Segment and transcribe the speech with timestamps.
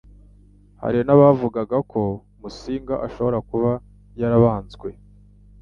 [0.81, 2.01] Hari nabavugaga ko
[2.39, 3.71] Musinga ashobora kuba
[4.19, 4.87] yarabanzwe,